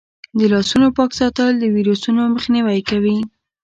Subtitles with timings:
[0.37, 3.17] د لاسونو پاک ساتل د ویروسونو مخنیوی کوي.